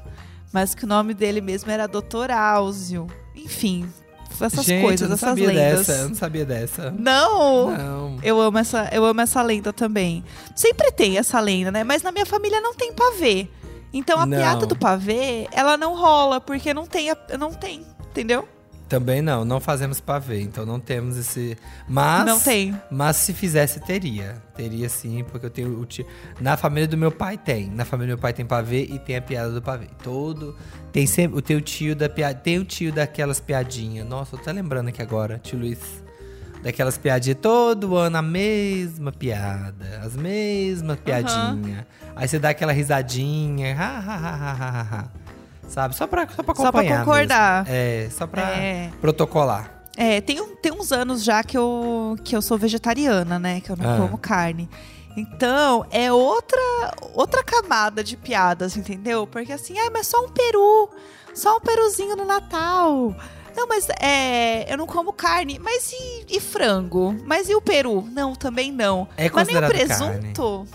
[0.52, 2.30] Mas que o nome dele mesmo era Dr.
[2.30, 3.06] Áuzio.
[3.36, 3.88] Enfim,
[4.46, 5.86] essas Gente, coisas, essas lendas.
[5.86, 5.92] dessa.
[6.02, 6.90] Eu não sabia dessa.
[6.90, 7.70] Não!
[7.70, 8.18] Não.
[8.22, 10.24] Eu amo, essa, eu amo essa lenda também.
[10.54, 11.84] Sempre tem essa lenda, né?
[11.84, 13.48] Mas na minha família não tem pavê.
[13.92, 14.36] Então a Não.
[14.36, 18.46] piada do pavê, ela não rola, porque não tem, não tem, entendeu?
[18.88, 21.58] Também não, não fazemos pavê, então não temos esse.
[21.86, 22.24] Mas.
[22.24, 22.74] Não tem.
[22.90, 24.42] Mas se fizesse, teria.
[24.56, 26.06] Teria sim, porque eu tenho o tio.
[26.40, 27.68] Na família do meu pai tem.
[27.68, 29.88] Na família do meu pai tem pavê e tem a piada do pavê.
[30.02, 30.56] Todo.
[30.90, 32.38] Tem sempre o teu tio da piada.
[32.38, 34.06] Tem o tio daquelas piadinhas.
[34.06, 36.02] Nossa, eu tô até lembrando aqui agora, tio Luiz.
[36.62, 40.00] Daquelas piadinhas, todo ano a mesma piada.
[40.02, 41.84] As mesmas piadinhas.
[42.16, 43.76] Aí você dá aquela risadinha.
[43.78, 45.17] Ha, ha, ha, ha, ha, ha, ha.
[45.68, 45.94] Sabe?
[45.94, 47.04] Só pra, só pra Só pra acompanhar.
[47.04, 47.64] concordar.
[47.64, 47.76] mesmo.
[47.76, 48.90] É, só pra É.
[49.00, 49.82] protocolar.
[49.96, 53.60] É, tem, um- tem uns anos já que eu, que eu sou vegetariana, né?
[53.60, 53.98] Que eu não Ah.
[53.98, 54.68] como carne.
[55.16, 56.60] Então, é outra,
[57.14, 59.26] outra camada de piadas, entendeu?
[59.26, 60.88] Porque assim, ah, mas só um peru.
[61.34, 63.14] Só um peruzinho no Natal.
[63.56, 65.58] Não, mas é, eu não como carne.
[65.58, 67.16] Mas e, e frango?
[67.26, 68.02] Mas e o peru?
[68.12, 69.08] Não, também não.
[69.16, 70.66] É mas nem o presunto?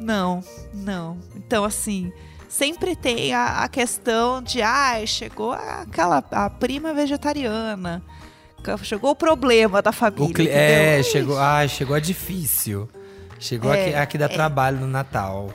[0.00, 0.40] Não,
[0.72, 1.16] não.
[1.36, 2.12] Então, assim,
[2.56, 8.02] sempre tem a, a questão de, ah, chegou aquela a prima vegetariana.
[8.82, 10.32] Chegou o problema da família.
[10.34, 12.88] Cli- é, chegou, ai, chegou a difícil.
[13.38, 14.28] Chegou É, aqui, aqui dá é.
[14.28, 15.50] trabalho no Natal.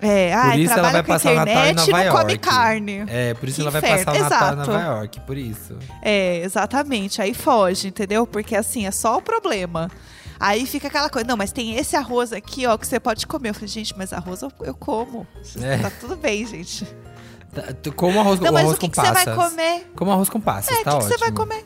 [0.00, 2.38] É, ai, isso ela trabalha vai passar o Natal em Nova e não come York.
[2.38, 3.04] carne.
[3.08, 4.70] É, por isso Que ela vai inferno, passar o Natal em exato.
[4.70, 5.76] Nova York, por isso.
[6.02, 7.22] É, exatamente.
[7.22, 8.26] Aí foge, entendeu?
[8.26, 9.90] Porque assim, é só o problema.
[10.38, 13.50] Aí fica aquela coisa, não, mas tem esse arroz aqui, ó, que você pode comer.
[13.50, 15.26] Eu falei, gente, mas arroz eu, eu como.
[15.60, 15.78] É.
[15.78, 16.84] Tá tudo bem, gente.
[17.54, 17.62] Tá,
[17.94, 19.24] Como arroz, Não, o mas arroz o que, com que você passas.
[19.36, 19.92] vai comer?
[19.94, 21.10] Como arroz com passas, É, o tá que, que ótimo.
[21.12, 21.64] você vai comer?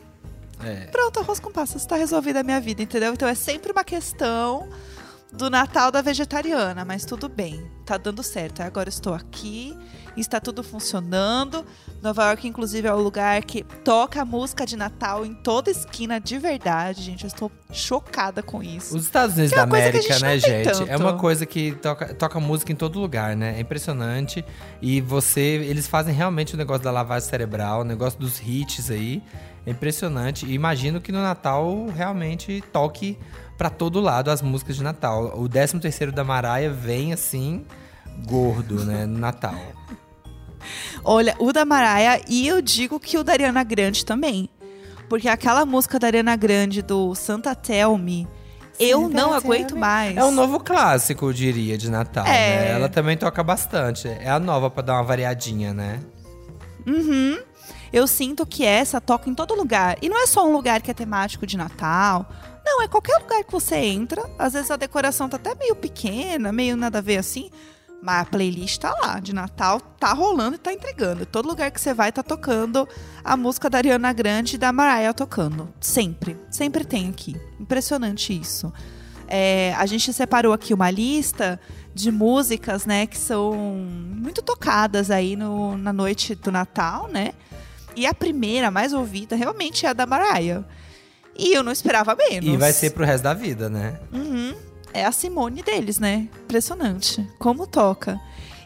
[0.63, 0.85] É.
[0.87, 3.11] Pronto, arroz com passas, tá resolvida a minha vida, entendeu?
[3.13, 4.69] Então é sempre uma questão
[5.31, 8.61] do Natal da vegetariana, mas tudo bem, tá dando certo.
[8.61, 9.75] Agora estou aqui,
[10.17, 11.65] está tudo funcionando.
[12.01, 16.37] Nova York, inclusive, é o lugar que toca música de Natal em toda esquina de
[16.37, 17.23] verdade, gente.
[17.23, 18.95] Eu estou chocada com isso.
[18.95, 20.69] Os Estados Unidos é da América, gente né, gente?
[20.69, 21.01] É tanto.
[21.01, 23.55] uma coisa que toca, toca música em todo lugar, né?
[23.57, 24.43] É impressionante.
[24.81, 29.21] E você, eles fazem realmente o negócio da lavagem cerebral, o negócio dos hits aí.
[29.65, 30.45] É impressionante.
[30.45, 33.17] E imagino que no Natal realmente toque
[33.57, 35.37] pra todo lado as músicas de Natal.
[35.37, 37.65] O 13 terceiro da Maraia vem assim,
[38.25, 39.05] gordo, né?
[39.05, 39.55] No Natal.
[41.03, 44.49] Olha, o da Mariah e eu digo que o da Ariana Grande também.
[45.07, 48.27] Porque aquela música da Ariana Grande do Santa Tell Me,
[48.79, 49.79] eu Santa não aguento Me.
[49.79, 50.15] mais.
[50.17, 52.29] É um novo clássico, eu diria, de Natal, É.
[52.29, 52.71] né?
[52.71, 54.07] Ela também toca bastante.
[54.07, 55.99] É a nova pra dar uma variadinha, né?
[56.85, 57.39] Uhum.
[57.91, 59.97] Eu sinto que essa toca em todo lugar.
[60.01, 62.29] E não é só um lugar que é temático de Natal.
[62.63, 64.29] Não, é qualquer lugar que você entra.
[64.37, 67.49] Às vezes a decoração tá até meio pequena, meio nada a ver assim.
[68.01, 71.25] Mas a playlist tá lá, de Natal, tá rolando e tá entregando.
[71.25, 72.87] Todo lugar que você vai tá tocando
[73.23, 75.67] a música da Ariana Grande e da Mariah tocando.
[75.81, 76.37] Sempre.
[76.49, 77.35] Sempre tem aqui.
[77.59, 78.71] Impressionante isso.
[79.27, 81.59] É, a gente separou aqui uma lista
[81.93, 87.33] de músicas, né, que são muito tocadas aí no- na noite do Natal, né?
[87.95, 90.63] E a primeira, mais ouvida, realmente é a da Mariah.
[91.37, 92.47] E eu não esperava menos.
[92.49, 93.99] E vai ser pro resto da vida, né?
[94.11, 94.55] Uhum.
[94.93, 96.27] É a Simone deles, né?
[96.43, 97.27] Impressionante.
[97.37, 98.19] Como toca.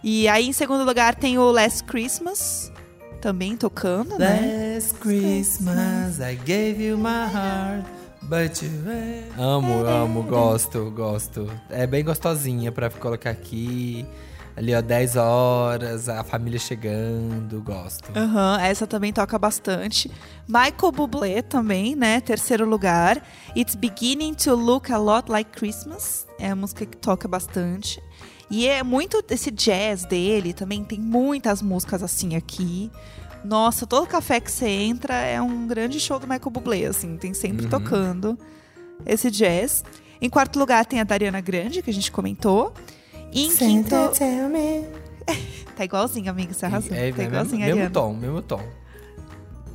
[0.04, 2.72] E aí, em segundo lugar, tem o Last Christmas.
[3.22, 4.74] Também tocando, né?
[4.76, 7.86] Last Christmas I gave you my heart.
[8.24, 8.70] But you...
[9.38, 11.50] Amo, amo, gosto, gosto.
[11.70, 14.06] É bem gostosinha pra colocar aqui.
[14.56, 18.12] Ali, ó, 10 horas, a família chegando, gosto.
[18.16, 20.12] Aham, essa também toca bastante.
[20.48, 22.22] Michael Bublé também, né?
[22.22, 23.24] Terceiro lugar.
[23.56, 26.28] It's Beginning to Look a Lot Like Christmas.
[26.38, 28.02] É a música que toca bastante.
[28.50, 30.84] E é muito esse jazz dele também.
[30.84, 32.92] Tem muitas músicas assim aqui.
[33.44, 37.18] Nossa, todo café que você entra é um grande show do Michael Bublé, assim.
[37.18, 38.38] Tem sempre tocando
[39.04, 39.84] esse jazz.
[40.22, 42.72] Em quarto lugar tem a Dariana Grande, que a gente comentou.
[43.34, 43.96] E em quinto...
[45.76, 46.94] Tá igualzinho, amigo, você arrasou.
[46.96, 48.62] É, tá é igualzinho, mesmo, mesmo tom, mesmo tom.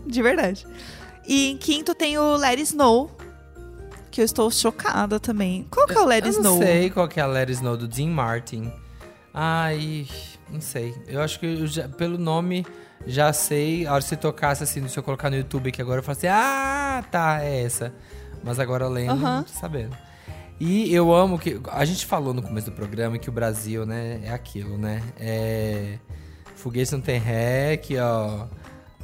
[0.06, 0.64] De verdade.
[1.26, 3.10] E em quinto tem o Let It Snow,
[4.10, 5.66] que eu estou chocada também.
[5.70, 6.66] Qual que é o Let It Eu não Snow?
[6.66, 8.72] sei qual que é a Let It Snow do Dean Martin.
[9.34, 10.06] Ai,
[10.50, 10.94] não sei.
[11.08, 12.64] Eu acho que eu já- pelo nome
[13.06, 13.84] já sei.
[13.86, 16.16] A hora que você tocasse assim, se eu colocar no YouTube aqui agora, eu falo
[16.16, 17.92] assim: ah, tá, é essa.
[18.44, 19.96] Mas agora lendo, tô sabendo.
[20.60, 21.60] E eu amo que.
[21.70, 25.02] A gente falou no começo do programa que o Brasil, né, é aquilo, né?
[25.18, 25.98] É.
[26.56, 27.22] Foguete não tem
[27.80, 28.46] que ó.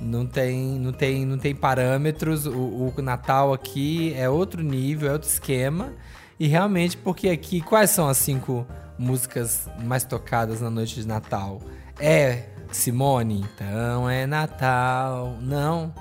[0.01, 2.47] Não tem, não tem, não tem parâmetros.
[2.47, 5.93] O, o Natal aqui é outro nível, é outro esquema.
[6.39, 8.67] E realmente, porque aqui, quais são as cinco
[8.99, 11.61] músicas mais tocadas na noite de Natal?
[11.99, 13.45] É Simone?
[13.55, 15.39] Então é Natal.
[15.41, 15.95] Não.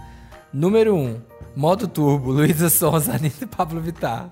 [0.51, 1.19] Número um,
[1.55, 4.27] Modo Turbo, Luísa Sonza, Anitta e Pablo Vittar.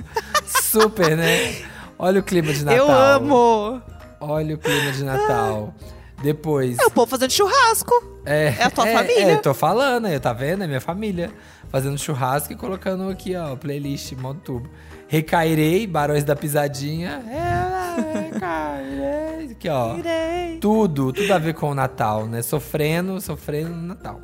[0.46, 1.56] Super, né?
[1.98, 2.78] Olha o clima de Natal.
[2.88, 3.82] Eu amo!
[4.20, 5.74] Olha o clima de Natal.
[6.22, 6.78] Depois.
[6.80, 7.94] É o povo fazendo churrasco.
[8.26, 9.32] É, É a tua família.
[9.32, 10.64] É, eu tô falando, aí, tá vendo?
[10.64, 11.32] É minha família.
[11.70, 14.70] Fazendo churrasco e colocando aqui, ó, playlist modo tubo.
[15.08, 17.24] Recairei, Barões da Pisadinha.
[17.28, 19.52] É, recairei.
[19.52, 19.98] Aqui, ó.
[19.98, 20.58] Irei.
[20.60, 22.42] Tudo, tudo a ver com o Natal, né?
[22.42, 24.22] Sofrendo, sofrendo no Natal.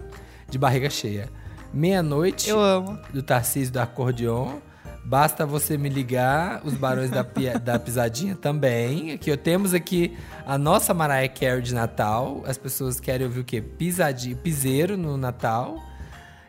[0.49, 1.29] De barriga cheia.
[1.73, 2.97] Meia-noite, Eu amo.
[3.13, 4.59] do Tarcísio do Acordeon.
[5.05, 7.25] Basta você me ligar, os Barões da,
[7.63, 9.13] da Pisadinha também.
[9.13, 12.43] Aqui, temos aqui a nossa Mariah Carey de Natal.
[12.45, 13.61] As pessoas querem ouvir o quê?
[13.61, 15.81] Pisadinha, piseiro no Natal.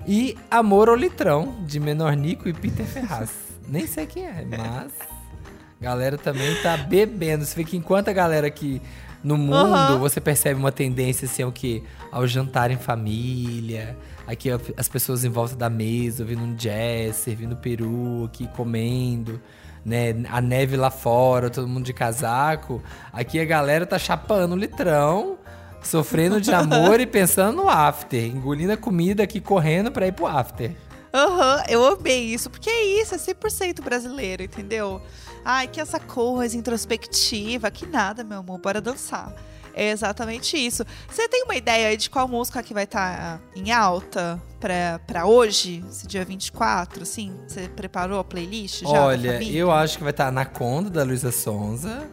[0.06, 3.30] E Amor ao Litrão, de Menor Nico e Peter Ferraz.
[3.68, 4.92] Nem sei quem é, mas...
[5.80, 7.44] Galera também tá bebendo.
[7.44, 8.82] Você vê que enquanto a galera aqui
[9.22, 9.98] no mundo, Aham.
[9.98, 13.96] você percebe uma tendência assim ao que ao jantar em família.
[14.26, 19.40] Aqui as pessoas em volta da mesa, ouvindo um jazz, servindo peru aqui, comendo.
[19.84, 22.82] Né, a neve lá fora, todo mundo de casaco.
[23.10, 25.38] Aqui a galera tá chapando o litrão,
[25.82, 30.26] sofrendo de amor e pensando no after, engolindo a comida aqui, correndo pra ir pro
[30.26, 30.72] after.
[31.14, 35.00] Aham, eu amei isso, porque é isso, é 100% brasileiro, entendeu?
[35.50, 39.32] Ai, que essa coisa introspectiva, que nada, meu amor, bora dançar.
[39.72, 40.84] É exatamente isso.
[41.08, 45.24] Você tem uma ideia aí de qual música que vai estar em alta pra, pra
[45.24, 47.34] hoje, esse dia 24, assim?
[47.46, 48.88] Você preparou a playlist já?
[48.88, 52.06] Olha, eu acho que vai estar Anaconda, da Luísa Sonza.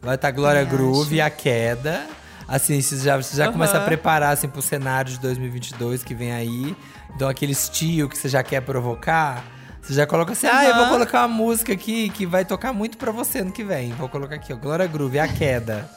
[0.00, 1.26] Vai estar Glória Também Groove, acho.
[1.26, 2.06] A Queda.
[2.46, 3.54] Assim, você já, você já Aham.
[3.54, 6.76] começa a preparar assim, pro cenário de 2022 que vem aí.
[7.12, 9.44] Então, aquele estilo que você já quer provocar,
[9.88, 12.98] você já coloca assim, ah, eu vou colocar uma música aqui que vai tocar muito
[12.98, 13.92] pra você no que vem.
[13.92, 15.88] Vou colocar aqui, ó, Glória Groove, A Queda.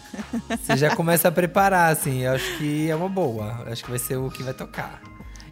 [0.48, 2.22] você já começa a preparar, assim.
[2.22, 3.62] Eu acho que é uma boa.
[3.66, 5.00] Eu acho que vai ser o que vai tocar.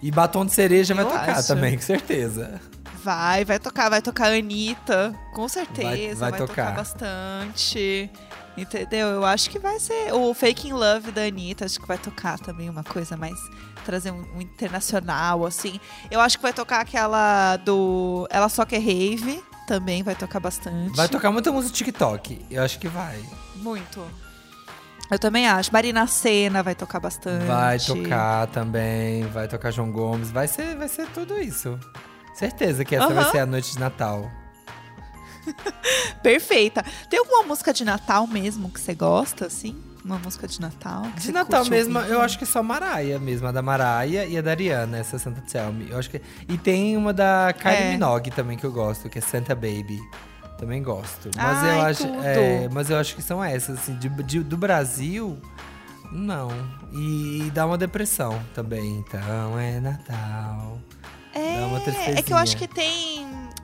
[0.01, 1.49] E Batom de Cereja vai Eu tocar acho.
[1.49, 2.61] também, com certeza.
[3.05, 6.21] Vai, vai tocar, vai tocar a Anitta, com certeza.
[6.21, 6.73] vai Vai, tocar.
[6.73, 6.75] tocar.
[6.77, 8.11] bastante.
[8.57, 9.07] Entendeu?
[9.09, 10.13] Eu acho que vai ser.
[10.13, 13.39] O Fake in Love da Anitta, acho que vai tocar também uma coisa mais.
[13.85, 15.81] Trazer um, um internacional, assim.
[16.11, 18.29] Eu acho que vai tocar aquela do.
[18.31, 20.95] Ela só quer rave, também vai tocar bastante.
[20.97, 22.47] Vai tocar muita música TikTok.
[22.51, 23.19] Eu acho que vai.
[23.57, 24.05] Muito.
[25.11, 25.73] Eu também acho.
[25.73, 27.45] Marina Senna vai tocar bastante.
[27.45, 29.25] Vai tocar também.
[29.29, 30.31] Vai tocar João Gomes.
[30.31, 31.79] Vai ser, vai ser tudo isso.
[32.35, 33.31] Certeza que essa vai Aham.
[33.33, 34.31] ser a noite de Natal.
[36.23, 36.85] Perfeita.
[37.09, 39.77] Tem alguma música de Natal mesmo que você gosta, assim?
[40.05, 41.07] Uma música de Natal?
[41.17, 42.11] De Natal mesmo, ouvir?
[42.11, 43.47] eu acho que é só Maraia mesmo.
[43.47, 45.91] A da Maraia e a da Ariana, essa Santa Tell Me.
[45.91, 46.21] Eu acho que...
[46.49, 47.91] E tem uma da Kylie É.
[47.93, 50.01] Minogue também que eu gosto, que é Santa Baby.
[50.59, 51.31] Também gosto.
[51.37, 52.07] Mas Ai, eu acho.
[52.25, 55.39] é, mas eu acho que são essas, assim, de, de- do Brasil.
[56.11, 56.49] Não.
[56.93, 58.99] E, dá uma depressão também.
[59.07, 60.79] Então é Natal.
[61.35, 63.22] Dá uma É, é que eu acho que tem,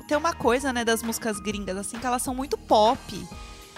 [0.08, 2.98] tem uma coisa, né, das músicas gringas, assim, que elas são muito pop.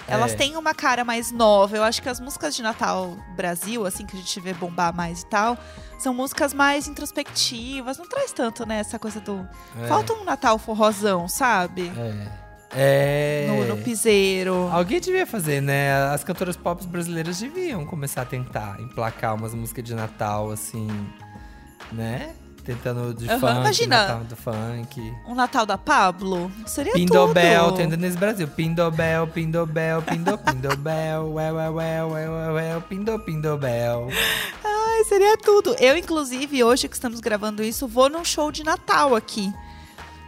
[0.08, 0.36] Elas É.
[0.36, 1.76] têm uma cara mais nova.
[1.76, 5.20] Eu acho que as músicas de Natal Brasil, assim, que a gente vê bombar mais
[5.22, 5.56] e tal,
[5.98, 7.98] são músicas mais introspectivas.
[7.98, 9.46] Não traz tanto, né, essa coisa do.
[9.80, 9.86] É.
[9.86, 11.92] Falta um Natal forrozão, sabe?
[11.96, 12.40] É.
[12.72, 13.46] É.
[13.48, 14.68] No, no piseiro.
[14.72, 15.92] Alguém devia fazer, né?
[16.12, 20.88] As cantoras pop brasileiras deviam começar a tentar emplacar umas músicas de Natal, assim,
[21.92, 22.32] né?
[22.62, 23.96] Tentando de Aham, funk, imagina.
[23.96, 25.14] Natal do funk.
[25.26, 26.50] Um Natal da Pablo?
[26.66, 27.76] Seria Pindobel, tudo.
[27.76, 28.46] tem nesse Brasil.
[28.48, 34.08] Pindobel, Pindobel, Pindo, Pindobel, well, well, well, well, well, well, Pindo, Pindobel.
[34.64, 35.74] Ai, seria tudo.
[35.78, 39.52] Eu, inclusive, hoje que estamos gravando isso, vou num show de Natal aqui.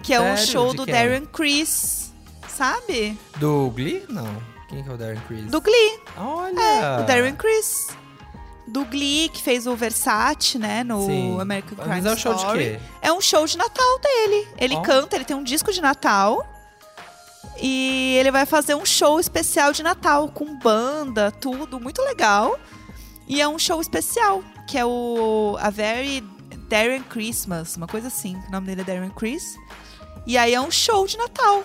[0.03, 0.51] Que é um Sério?
[0.53, 0.95] show De do quem?
[0.95, 2.13] Darren Criss,
[2.49, 3.17] sabe?
[3.37, 4.05] Do Glee?
[4.09, 4.27] Não.
[4.69, 5.45] Quem que é o Darren Criss?
[5.51, 6.01] Do Glee.
[6.17, 7.01] Olha!
[7.01, 7.89] O Darren Criss.
[8.67, 10.85] Do Glee, que fez o Versace, né?
[10.85, 11.41] No Sim.
[11.41, 12.65] American Crime Mas é um show de Story.
[12.65, 12.81] quê?
[13.03, 14.49] É um show de Natal dele.
[14.57, 14.83] Ele Ó.
[14.83, 16.47] canta, ele tem um disco de Natal.
[17.61, 22.59] E ele vai fazer um show especial de Natal, com banda, tudo, muito legal.
[23.29, 26.23] E é um show especial, que é o A Very
[26.69, 28.37] Darren Christmas, uma coisa assim.
[28.49, 29.57] O nome dele é Darren Chris.
[30.27, 31.65] E aí é um show de Natal,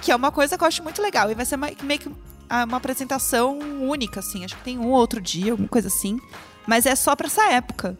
[0.00, 1.30] que é uma coisa que eu acho muito legal.
[1.30, 2.10] E vai ser meio que
[2.50, 4.44] uma apresentação única, assim.
[4.44, 6.18] Acho que tem um outro dia, alguma coisa assim.
[6.66, 7.96] Mas é só pra essa época.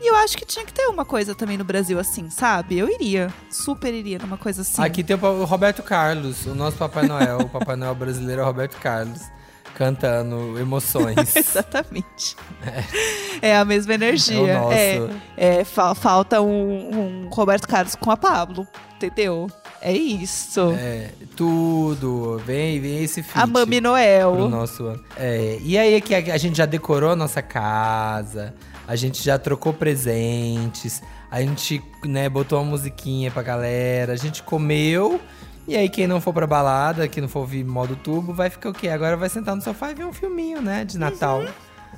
[0.00, 2.78] E eu acho que tinha que ter uma coisa também no Brasil assim, sabe?
[2.78, 3.32] Eu iria.
[3.50, 4.82] Super iria numa coisa assim.
[4.82, 8.46] Aqui tem o Roberto Carlos, o nosso Papai Noel, o Papai Noel brasileiro é o
[8.46, 9.22] Roberto Carlos,
[9.74, 11.16] cantando emoções.
[11.34, 12.36] Exatamente.
[13.40, 13.56] É.
[13.56, 14.36] a mesma energia.
[14.52, 14.60] É o
[15.08, 15.20] nosso.
[15.36, 19.46] É, fa- falta um, um Roberto Carlos com a Pablo, entendeu?
[19.86, 20.72] É isso.
[20.76, 22.42] É, tudo.
[22.44, 23.40] Vem, vem esse feat.
[23.40, 24.48] a Mami pro Noel.
[24.48, 25.00] nosso ano.
[25.16, 28.52] É, e aí que a, a gente já decorou a nossa casa,
[28.84, 34.42] a gente já trocou presentes, a gente, né, botou uma musiquinha pra galera, a gente
[34.42, 35.20] comeu.
[35.68, 38.70] E aí quem não for pra balada, quem não for ouvir modo turbo, vai ficar
[38.70, 38.88] o quê?
[38.88, 41.44] Agora vai sentar no sofá e ver um filminho, né, de Natal.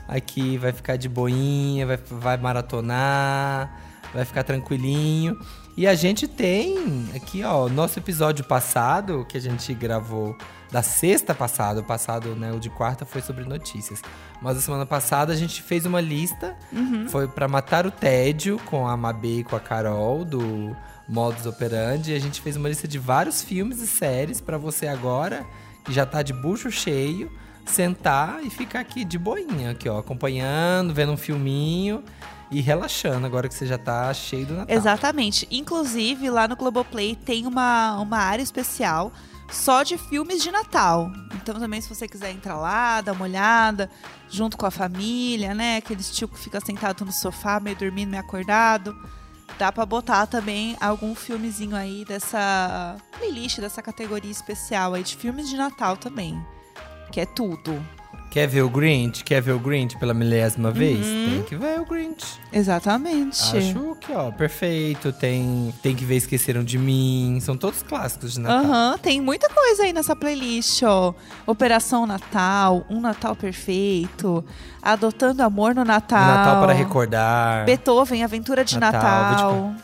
[0.06, 3.80] Aqui vai ficar de boinha, vai, vai maratonar,
[4.12, 5.38] vai ficar tranquilinho.
[5.78, 10.36] E a gente tem aqui, ó, nosso episódio passado, que a gente gravou
[10.72, 14.02] da sexta passada, o passado, né, o de quarta foi sobre notícias.
[14.42, 16.56] Mas a semana passada a gente fez uma lista,
[17.10, 20.76] foi pra matar o tédio com a Mabê e com a Carol do
[21.08, 22.10] Modus Operandi.
[22.10, 25.46] E a gente fez uma lista de vários filmes e séries pra você agora,
[25.84, 27.30] que já tá de bucho cheio,
[27.64, 32.02] sentar e ficar aqui de boinha, aqui, ó, acompanhando, vendo um filminho
[32.50, 34.76] e relaxando agora que você já tá cheio do Natal.
[34.76, 35.46] Exatamente.
[35.50, 39.12] Inclusive, lá no Globoplay tem uma, uma área especial
[39.50, 41.10] só de filmes de Natal.
[41.34, 43.90] Então, também, se você quiser entrar lá, dar uma olhada,
[44.28, 45.76] junto com a família, né?
[45.78, 48.96] Aqueles tio que fica sentado no sofá, meio dormindo, meio acordado.
[49.58, 55.48] Dá pra botar também algum filmezinho aí dessa playlist, dessa categoria especial aí de filmes
[55.48, 56.40] de Natal também.
[57.10, 57.82] Que é tudo.
[58.30, 59.24] Quer ver o Grinch?
[59.24, 61.06] Quer ver o Grinch pela milésima vez?
[61.06, 61.30] Uhum.
[61.30, 62.38] Tem que ver o Grinch.
[62.52, 63.56] Exatamente.
[63.56, 65.12] Acho que, ó, perfeito.
[65.12, 67.38] Tem, tem que ver Esqueceram de Mim.
[67.40, 68.64] São todos clássicos de Natal.
[68.64, 71.14] Aham, tem muita coisa aí nessa playlist, ó.
[71.46, 74.44] Operação Natal, Um Natal Perfeito,
[74.82, 76.20] Adotando Amor no Natal.
[76.20, 77.64] Natal para recordar.
[77.64, 79.74] Beethoven, Aventura de Natal, Natal.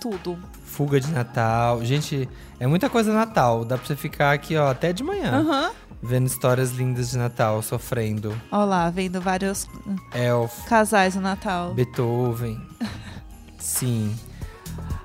[0.00, 0.38] Tudo.
[0.64, 1.84] Fuga de Natal.
[1.84, 2.26] Gente,
[2.58, 3.64] é muita coisa Natal.
[3.64, 5.30] Dá pra você ficar aqui, ó, até de manhã.
[5.40, 5.70] Aham.
[6.02, 8.34] Vendo histórias lindas de Natal, sofrendo.
[8.50, 9.68] Ó lá, vendo vários
[10.14, 11.74] Elf, casais no Natal.
[11.74, 12.60] Beethoven.
[13.58, 14.14] Sim.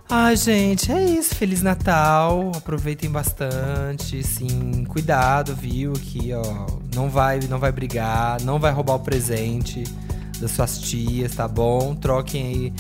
[0.10, 1.36] Ai, gente, é isso.
[1.36, 2.52] Feliz Natal.
[2.56, 4.24] Aproveitem bastante.
[4.24, 5.94] Sim, cuidado, viu?
[5.94, 6.68] Aqui, ó.
[6.94, 9.84] Não vai, não vai brigar, não vai roubar o presente
[10.40, 11.96] das suas tias, tá bom?
[11.96, 12.74] Troquem aí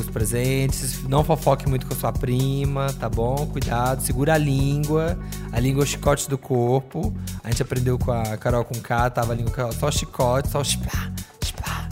[0.00, 1.02] os presentes.
[1.04, 3.46] Não fofoque muito com a sua prima, tá bom?
[3.46, 5.18] Cuidado, segura a língua.
[5.52, 7.14] A língua é o chicote do corpo.
[7.42, 11.10] A gente aprendeu com a Carol com K, tava a língua só chicote, só chipá,
[11.42, 11.88] chipá.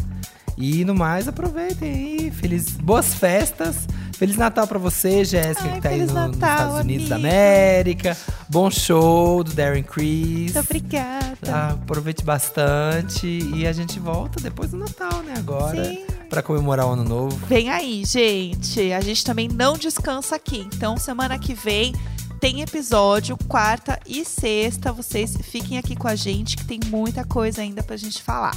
[0.58, 2.30] E no mais, aproveitem aí.
[2.30, 3.86] Feliz, boas festas.
[4.16, 6.32] Feliz Natal pra você, Jéssica, que tá aí no- nos Natal,
[6.66, 7.28] Estados Unidos da amiga.
[7.30, 8.16] América.
[8.48, 10.54] Bom show do Darren Criss.
[10.54, 11.36] Muito obrigada.
[11.48, 13.26] Ah, aproveite bastante.
[13.26, 15.34] E a gente volta depois do Natal, né?
[15.36, 15.84] Agora.
[15.84, 16.04] Sim.
[16.32, 17.36] Pra comemorar o ano novo.
[17.46, 18.90] Vem aí, gente.
[18.90, 20.66] A gente também não descansa aqui.
[20.74, 21.92] Então, semana que vem
[22.40, 24.90] tem episódio, quarta e sexta.
[24.94, 28.56] Vocês fiquem aqui com a gente, que tem muita coisa ainda pra gente falar.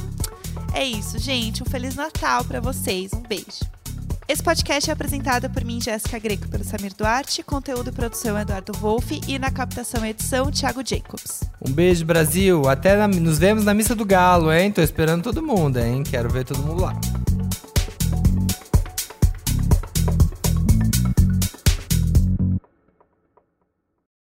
[0.74, 1.64] É isso, gente.
[1.64, 3.12] Um Feliz Natal pra vocês.
[3.12, 3.66] Um beijo.
[4.26, 8.72] Esse podcast é apresentado por mim, Jéssica Greco, pelo Samir Duarte, conteúdo e produção Eduardo
[8.80, 11.42] Wolff e na captação e edição, Thiago Jacobs.
[11.62, 12.70] Um beijo, Brasil.
[12.70, 14.72] Até na- nos vemos na Missa do Galo, hein?
[14.72, 16.04] Tô esperando todo mundo, hein?
[16.04, 16.98] Quero ver todo mundo lá.